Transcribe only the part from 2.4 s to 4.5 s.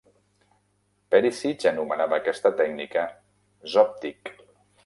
tècnica "Zoptic".